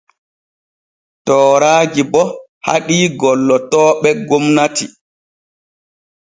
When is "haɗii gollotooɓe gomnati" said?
2.67-4.85